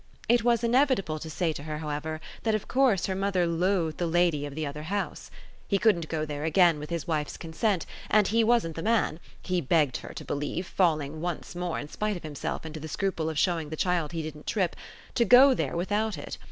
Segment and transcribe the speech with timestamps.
[0.27, 4.07] It was inevitable to say to her, however, that of course her mother loathed the
[4.07, 5.29] lady of the other house.
[5.67, 9.61] He couldn't go there again with his wife's consent, and he wasn't the man he
[9.61, 13.37] begged her to believe, falling once more, in spite of himself, into the scruple of
[13.37, 14.75] showing the child he didn't trip
[15.13, 16.39] to go there without it.